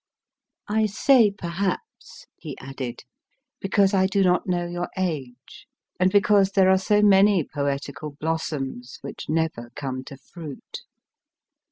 [0.67, 3.03] I say perhaps, he added,
[3.59, 5.67] because I do not know your age,
[5.99, 10.79] and because there are so many poetical blossoms which never come to fruit.